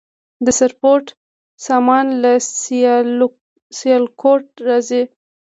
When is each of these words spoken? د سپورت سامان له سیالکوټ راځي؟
د 0.45 0.47
سپورت 0.59 1.07
سامان 1.65 2.05
له 2.23 2.31
سیالکوټ 3.79 4.45
راځي؟ 4.67 5.03